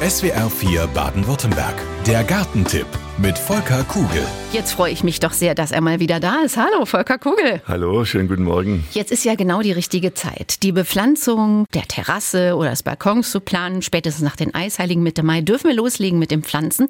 SWR 0.00 0.50
4 0.50 0.88
Baden-Württemberg. 0.88 1.74
Der 2.06 2.22
Gartentipp 2.22 2.86
mit 3.18 3.38
Volker 3.38 3.82
Kugel. 3.84 4.26
Jetzt 4.52 4.72
freue 4.72 4.92
ich 4.92 5.02
mich 5.02 5.20
doch 5.20 5.32
sehr, 5.32 5.54
dass 5.54 5.72
er 5.72 5.80
mal 5.80 6.00
wieder 6.00 6.20
da 6.20 6.40
ist. 6.40 6.56
Hallo, 6.56 6.84
Volker 6.84 7.18
Kugel. 7.18 7.62
Hallo, 7.66 8.04
schönen 8.04 8.28
guten 8.28 8.42
Morgen. 8.42 8.84
Jetzt 8.92 9.10
ist 9.10 9.24
ja 9.24 9.34
genau 9.34 9.62
die 9.62 9.72
richtige 9.72 10.12
Zeit. 10.12 10.62
Die 10.62 10.72
Bepflanzung 10.72 11.66
der 11.72 11.84
Terrasse 11.84 12.56
oder 12.56 12.70
des 12.70 12.82
Balkons 12.82 13.30
zu 13.30 13.40
planen. 13.40 13.80
Spätestens 13.80 14.22
nach 14.22 14.36
den 14.36 14.54
Eisheiligen 14.54 15.02
Mitte 15.02 15.22
Mai 15.22 15.40
dürfen 15.40 15.68
wir 15.68 15.74
loslegen 15.74 16.18
mit 16.18 16.30
dem 16.30 16.42
Pflanzen. 16.42 16.88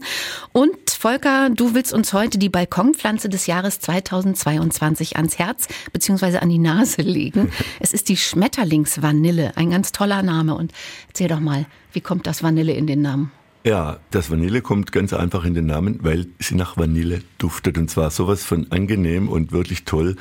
Und 0.52 0.91
Volker, 0.91 1.50
du 1.50 1.75
willst 1.75 1.93
uns 1.93 2.12
heute 2.12 2.38
die 2.38 2.48
Balkonpflanze 2.48 3.29
des 3.29 3.46
Jahres 3.46 3.79
2022 3.80 5.16
ans 5.16 5.38
Herz 5.38 5.68
bzw. 5.93 6.38
an 6.38 6.48
die 6.48 6.58
Nase 6.58 7.02
legen. 7.02 7.52
Es 7.80 7.93
ist 7.93 8.08
die 8.08 8.16
Schmetterlingsvanille. 8.16 9.52
Ein 9.56 9.70
ganz 9.70 9.93
toller 9.93 10.22
Name. 10.22 10.54
Und 10.56 10.72
erzähl 11.08 11.29
doch 11.29 11.40
mal, 11.40 11.66
wie 11.93 12.00
kommt 12.00 12.27
das 12.27 12.43
Vanille 12.43 12.72
in 12.72 12.86
den 12.86 13.02
Namen? 13.02 13.30
Ja, 13.67 13.98
das 14.12 14.30
Vanille 14.30 14.62
kommt 14.62 14.93
ganz 14.93 15.12
einfach 15.12 15.45
in 15.45 15.55
den 15.55 15.66
Namen, 15.66 15.98
weil 16.02 16.29
sie 16.38 16.55
nach 16.55 16.77
Vanille 16.77 17.23
duftet. 17.38 17.79
Und 17.79 17.91
zwar 17.91 18.12
sowas 18.12 18.45
von 18.45 18.70
angenehm 18.70 19.29
und 19.29 19.51
wirklich 19.51 19.84
toll. 19.84 20.15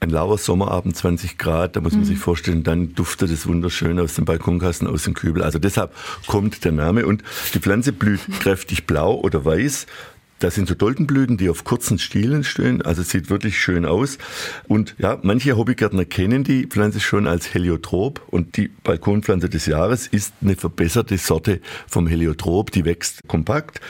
Ein 0.00 0.08
lauer 0.08 0.38
Sommerabend, 0.38 0.96
20 0.96 1.36
Grad, 1.36 1.76
da 1.76 1.82
muss 1.82 1.92
man 1.92 2.00
mhm. 2.00 2.06
sich 2.06 2.18
vorstellen, 2.18 2.62
dann 2.62 2.94
duftet 2.94 3.30
es 3.30 3.46
wunderschön 3.46 4.00
aus 4.00 4.14
dem 4.14 4.24
Balkonkasten, 4.24 4.88
aus 4.88 5.04
dem 5.04 5.12
Kübel. 5.12 5.42
Also 5.42 5.58
deshalb 5.58 5.94
kommt 6.26 6.64
der 6.64 6.72
Name. 6.72 7.04
Und 7.04 7.22
die 7.52 7.58
Pflanze 7.58 7.92
blüht 7.92 8.20
kräftig 8.40 8.86
blau 8.86 9.14
oder 9.14 9.44
weiß 9.44 9.84
das 10.44 10.56
sind 10.56 10.68
so 10.68 10.74
Doldenblüten, 10.74 11.38
die 11.38 11.48
auf 11.48 11.64
kurzen 11.64 11.98
Stielen 11.98 12.44
stehen, 12.44 12.82
also 12.82 13.02
sieht 13.02 13.30
wirklich 13.30 13.58
schön 13.58 13.86
aus. 13.86 14.18
Und 14.68 14.94
ja, 14.98 15.18
manche 15.22 15.56
Hobbygärtner 15.56 16.04
kennen 16.04 16.44
die 16.44 16.66
Pflanze 16.66 17.00
schon 17.00 17.26
als 17.26 17.54
Heliotrop 17.54 18.20
und 18.26 18.58
die 18.58 18.68
Balkonpflanze 18.68 19.48
des 19.48 19.64
Jahres 19.64 20.06
ist 20.06 20.34
eine 20.42 20.54
verbesserte 20.54 21.16
Sorte 21.16 21.62
vom 21.86 22.06
Heliotrop. 22.06 22.70
Die 22.72 22.84
wächst 22.84 23.26
kompakt, 23.26 23.80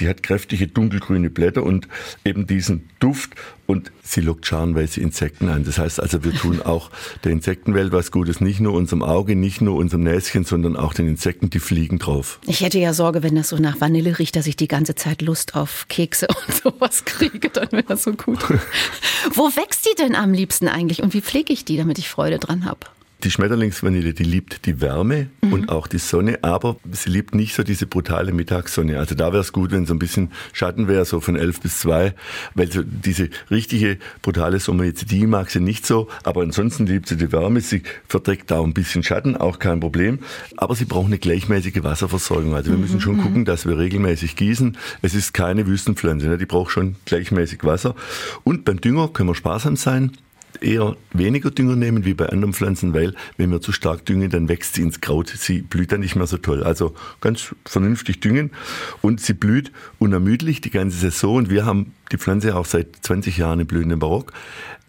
die 0.00 0.08
hat 0.08 0.22
kräftige 0.22 0.66
dunkelgrüne 0.66 1.30
Blätter 1.30 1.62
und 1.62 1.88
eben 2.26 2.46
diesen 2.46 2.90
Duft 3.00 3.30
und 3.72 3.90
sie 4.02 4.20
lockt 4.20 4.46
scharenweise 4.46 5.00
Insekten 5.00 5.48
an. 5.48 5.64
Das 5.64 5.78
heißt 5.78 5.98
also, 5.98 6.22
wir 6.22 6.34
tun 6.34 6.60
auch 6.60 6.90
der 7.24 7.32
Insektenwelt 7.32 7.90
was 7.90 8.12
Gutes, 8.12 8.42
nicht 8.42 8.60
nur 8.60 8.74
unserem 8.74 9.02
Auge, 9.02 9.34
nicht 9.34 9.62
nur 9.62 9.76
unserem 9.76 10.02
Näschen, 10.02 10.44
sondern 10.44 10.76
auch 10.76 10.92
den 10.92 11.08
Insekten, 11.08 11.48
die 11.48 11.58
fliegen 11.58 11.98
drauf. 11.98 12.38
Ich 12.46 12.60
hätte 12.60 12.78
ja 12.78 12.92
Sorge, 12.92 13.22
wenn 13.22 13.34
das 13.34 13.48
so 13.48 13.56
nach 13.56 13.80
Vanille 13.80 14.18
riecht, 14.18 14.36
dass 14.36 14.46
ich 14.46 14.56
die 14.56 14.68
ganze 14.68 14.94
Zeit 14.94 15.22
Lust 15.22 15.54
auf 15.54 15.86
Kekse 15.88 16.28
und 16.28 16.54
sowas 16.62 17.06
kriege, 17.06 17.48
dann 17.48 17.72
wäre 17.72 17.84
das 17.84 18.02
so 18.02 18.12
gut. 18.12 18.40
Wo 19.34 19.44
wächst 19.44 19.86
die 19.86 19.94
denn 19.96 20.14
am 20.14 20.34
liebsten 20.34 20.68
eigentlich 20.68 21.02
und 21.02 21.14
wie 21.14 21.22
pflege 21.22 21.52
ich 21.52 21.64
die, 21.64 21.78
damit 21.78 21.98
ich 21.98 22.10
Freude 22.10 22.38
dran 22.38 22.66
habe? 22.66 22.80
Die 23.24 23.30
Schmetterlingsvanille, 23.30 24.14
die 24.14 24.24
liebt 24.24 24.66
die 24.66 24.80
Wärme 24.80 25.28
mhm. 25.42 25.52
und 25.52 25.68
auch 25.68 25.86
die 25.86 25.98
Sonne, 25.98 26.40
aber 26.42 26.76
sie 26.90 27.08
liebt 27.08 27.36
nicht 27.36 27.54
so 27.54 27.62
diese 27.62 27.86
brutale 27.86 28.32
Mittagssonne. 28.32 28.98
Also 28.98 29.14
da 29.14 29.32
wäre 29.32 29.42
es 29.42 29.52
gut, 29.52 29.70
wenn 29.70 29.86
so 29.86 29.94
ein 29.94 30.00
bisschen 30.00 30.32
Schatten 30.52 30.88
wäre, 30.88 31.04
so 31.04 31.20
von 31.20 31.36
elf 31.36 31.60
bis 31.60 31.78
zwei, 31.78 32.14
weil 32.54 32.72
so 32.72 32.82
diese 32.82 33.28
richtige 33.48 33.98
brutale 34.22 34.58
Sommer 34.58 34.84
jetzt, 34.84 35.10
die 35.12 35.26
mag 35.28 35.50
sie 35.50 35.60
nicht 35.60 35.86
so, 35.86 36.08
aber 36.24 36.42
ansonsten 36.42 36.86
liebt 36.86 37.08
sie 37.08 37.16
die 37.16 37.30
Wärme. 37.30 37.60
Sie 37.60 37.84
verträgt 38.08 38.50
da 38.50 38.60
ein 38.60 38.74
bisschen 38.74 39.04
Schatten, 39.04 39.36
auch 39.36 39.60
kein 39.60 39.78
Problem. 39.78 40.18
Aber 40.56 40.74
sie 40.74 40.84
braucht 40.84 41.06
eine 41.06 41.18
gleichmäßige 41.18 41.84
Wasserversorgung. 41.84 42.54
Also 42.54 42.72
wir 42.72 42.78
müssen 42.78 43.00
schon 43.00 43.18
mhm. 43.18 43.22
gucken, 43.22 43.44
dass 43.44 43.66
wir 43.66 43.78
regelmäßig 43.78 44.34
gießen. 44.34 44.76
Es 45.00 45.14
ist 45.14 45.32
keine 45.32 45.68
Wüstenpflanze, 45.68 46.26
ne? 46.26 46.38
die 46.38 46.46
braucht 46.46 46.72
schon 46.72 46.96
gleichmäßig 47.04 47.62
Wasser. 47.62 47.94
Und 48.42 48.64
beim 48.64 48.80
Dünger 48.80 49.08
können 49.08 49.28
wir 49.28 49.36
sparsam 49.36 49.76
sein 49.76 50.10
eher 50.60 50.96
weniger 51.12 51.50
Dünger 51.50 51.76
nehmen 51.76 52.04
wie 52.04 52.14
bei 52.14 52.28
anderen 52.28 52.52
Pflanzen, 52.52 52.94
weil 52.94 53.14
wenn 53.36 53.50
wir 53.50 53.60
zu 53.60 53.72
stark 53.72 54.04
düngen, 54.04 54.30
dann 54.30 54.48
wächst 54.48 54.74
sie 54.74 54.82
ins 54.82 55.00
Kraut. 55.00 55.28
Sie 55.28 55.62
blüht 55.62 55.92
dann 55.92 56.00
nicht 56.00 56.16
mehr 56.16 56.26
so 56.26 56.36
toll. 56.36 56.62
Also 56.62 56.94
ganz 57.20 57.54
vernünftig 57.64 58.20
düngen 58.20 58.50
und 59.00 59.20
sie 59.20 59.34
blüht 59.34 59.72
unermüdlich 59.98 60.60
die 60.60 60.70
ganze 60.70 60.98
Saison. 60.98 61.36
Und 61.36 61.50
wir 61.50 61.64
haben 61.64 61.94
die 62.10 62.18
Pflanze 62.18 62.56
auch 62.56 62.66
seit 62.66 62.96
20 63.02 63.38
Jahren 63.38 63.60
im 63.60 63.66
blühenden 63.66 63.98
Barock. 63.98 64.32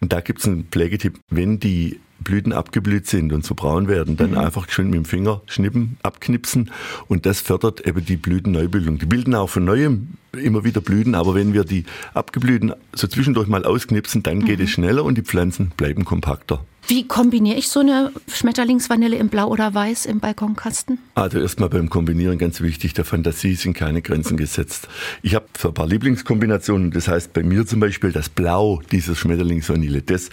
Und 0.00 0.12
da 0.12 0.20
gibt 0.20 0.40
es 0.40 0.46
einen 0.46 0.64
Pflegetipp, 0.64 1.18
wenn 1.30 1.60
die 1.60 2.00
Blüten 2.24 2.52
abgeblüht 2.52 3.06
sind 3.06 3.32
und 3.32 3.44
so 3.44 3.54
braun 3.54 3.86
werden, 3.86 4.16
dann 4.16 4.32
mhm. 4.32 4.38
einfach 4.38 4.68
schön 4.70 4.86
mit 4.86 4.96
dem 4.96 5.04
Finger 5.04 5.42
schnippen, 5.46 5.98
abknipsen 6.02 6.70
und 7.06 7.26
das 7.26 7.40
fördert 7.40 7.86
eben 7.86 8.04
die 8.04 8.16
Blütenneubildung. 8.16 8.98
Die 8.98 9.06
bilden 9.06 9.34
auch 9.34 9.50
von 9.50 9.64
neuem 9.64 10.08
immer 10.32 10.64
wieder 10.64 10.80
Blüten, 10.80 11.14
aber 11.14 11.34
wenn 11.34 11.52
wir 11.52 11.64
die 11.64 11.84
abgeblühten 12.12 12.72
so 12.94 13.06
zwischendurch 13.06 13.46
mal 13.46 13.64
ausknipsen, 13.64 14.22
dann 14.22 14.44
geht 14.44 14.58
mhm. 14.58 14.64
es 14.64 14.70
schneller 14.70 15.04
und 15.04 15.16
die 15.16 15.22
Pflanzen 15.22 15.70
bleiben 15.76 16.04
kompakter. 16.04 16.64
Wie 16.86 17.08
kombiniere 17.08 17.56
ich 17.56 17.68
so 17.68 17.80
eine 17.80 18.12
Schmetterlingsvanille 18.28 19.16
in 19.16 19.28
Blau 19.28 19.48
oder 19.48 19.72
Weiß 19.72 20.04
im 20.04 20.20
Balkonkasten? 20.20 20.98
Also 21.14 21.38
erstmal 21.38 21.70
beim 21.70 21.88
Kombinieren 21.88 22.36
ganz 22.36 22.60
wichtig, 22.60 22.92
der 22.92 23.06
Fantasie 23.06 23.54
sind 23.54 23.72
keine 23.72 24.02
Grenzen 24.02 24.36
gesetzt. 24.36 24.88
Ich 25.22 25.34
habe 25.34 25.46
so 25.56 25.68
ein 25.68 25.74
paar 25.74 25.86
Lieblingskombinationen. 25.86 26.90
Das 26.90 27.08
heißt 27.08 27.32
bei 27.32 27.42
mir 27.42 27.64
zum 27.66 27.80
Beispiel 27.80 28.12
das 28.12 28.28
Blau 28.28 28.82
dieser 28.92 29.14
Schmetterlingsvanille, 29.14 30.02
das 30.02 30.28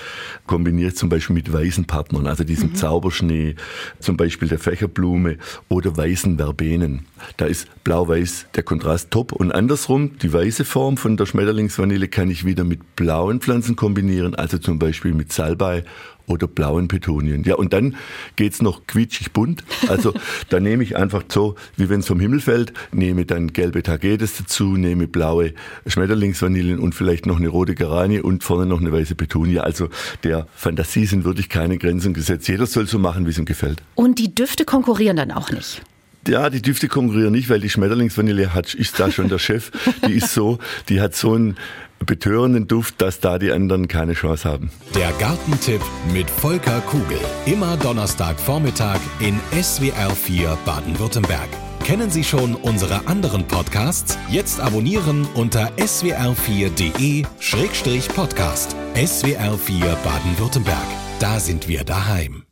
kombiniere 0.45 0.89
ich 0.89 0.97
zum 0.97 1.07
Beispiel 1.07 1.35
mit 1.35 1.51
weißen 1.53 1.85
Partnern, 1.85 2.27
also 2.27 2.43
diesem 2.43 2.71
mhm. 2.71 2.75
Zauberschnee, 2.75 3.55
zum 3.99 4.17
Beispiel 4.17 4.49
der 4.49 4.59
Fächerblume 4.59 5.37
oder 5.69 5.95
weißen 5.95 6.35
Verbenen. 6.37 7.05
Da 7.37 7.45
ist 7.45 7.67
blau-weiß 7.85 8.47
der 8.55 8.63
Kontrast 8.63 9.11
top. 9.11 9.31
Und 9.31 9.53
andersrum, 9.53 10.17
die 10.17 10.33
weiße 10.33 10.65
Form 10.65 10.97
von 10.97 11.15
der 11.15 11.25
Schmetterlingsvanille 11.25 12.09
kann 12.09 12.29
ich 12.29 12.45
wieder 12.45 12.65
mit 12.65 12.97
blauen 12.97 13.39
Pflanzen 13.39 13.77
kombinieren, 13.77 14.35
also 14.35 14.57
zum 14.57 14.79
Beispiel 14.79 15.13
mit 15.13 15.31
Salbei 15.31 15.85
oder 16.27 16.47
blauen 16.47 16.87
Petunien. 16.87 17.43
Ja, 17.43 17.55
und 17.55 17.73
dann 17.73 17.95
geht's 18.35 18.61
noch 18.61 18.87
quietschig 18.87 19.31
bunt. 19.31 19.63
Also 19.87 20.13
da 20.49 20.59
nehme 20.59 20.83
ich 20.83 20.95
einfach 20.97 21.23
so, 21.27 21.55
wie 21.77 21.89
wenn 21.89 22.01
es 22.01 22.07
vom 22.07 22.19
Himmel 22.19 22.41
fällt, 22.41 22.73
nehme 22.91 23.25
dann 23.25 23.53
gelbe 23.53 23.83
Tagetes 23.83 24.37
dazu, 24.37 24.77
nehme 24.77 25.07
blaue 25.07 25.53
Schmetterlingsvanillen 25.85 26.79
und 26.79 26.95
vielleicht 26.95 27.25
noch 27.25 27.37
eine 27.37 27.49
rote 27.49 27.75
Geranie 27.75 28.19
und 28.19 28.43
vorne 28.43 28.65
noch 28.65 28.79
eine 28.79 28.91
weiße 28.91 29.15
Petunie. 29.15 29.59
Also 29.59 29.89
der 30.23 30.47
Fantasie 30.55 31.05
sind 31.05 31.23
wirklich 31.23 31.49
keine 31.49 31.77
Grenzen 31.77 32.13
gesetzt. 32.13 32.47
Jeder 32.47 32.65
soll 32.65 32.87
so 32.87 32.99
machen, 32.99 33.25
wie 33.25 33.31
es 33.31 33.37
ihm 33.37 33.45
gefällt. 33.45 33.81
Und 33.95 34.19
die 34.19 34.33
Düfte 34.33 34.65
konkurrieren 34.65 35.17
dann 35.17 35.31
auch 35.31 35.51
nicht? 35.51 35.81
Ja, 36.27 36.49
die 36.49 36.61
Düfte 36.61 36.87
konkurrieren 36.87 37.31
nicht, 37.31 37.49
weil 37.49 37.59
die 37.59 37.69
Schmetterlingsvanille 37.69 38.53
hat, 38.53 38.73
ist 38.73 38.99
da 38.99 39.11
schon 39.11 39.29
der 39.29 39.39
Chef. 39.39 39.71
Die 40.07 40.13
ist 40.13 40.33
so, 40.33 40.59
die 40.89 41.01
hat 41.01 41.15
so 41.15 41.33
einen 41.33 41.57
betörenden 42.05 42.67
Duft, 42.67 43.01
dass 43.01 43.19
da 43.19 43.37
die 43.39 43.51
anderen 43.51 43.87
keine 43.87 44.13
Chance 44.13 44.47
haben. 44.49 44.71
Der 44.95 45.11
Gartentipp 45.19 45.81
mit 46.13 46.29
Volker 46.29 46.81
Kugel. 46.81 47.17
Immer 47.45 47.77
Donnerstagvormittag 47.77 48.99
in 49.19 49.39
SWR 49.61 50.09
4 50.11 50.57
Baden-Württemberg. 50.65 51.49
Kennen 51.83 52.09
Sie 52.11 52.23
schon 52.23 52.53
unsere 52.55 53.07
anderen 53.07 53.47
Podcasts? 53.47 54.17
Jetzt 54.29 54.59
abonnieren 54.59 55.27
unter 55.33 55.71
swr4.de-podcast. 55.77 58.75
SWR 58.95 59.57
4 59.57 59.97
Baden-Württemberg. 60.03 60.85
Da 61.19 61.39
sind 61.39 61.67
wir 61.67 61.83
daheim. 61.83 62.43